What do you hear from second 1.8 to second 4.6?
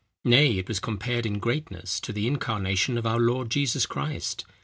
to the Incarnation of our Lord Jesus Christ.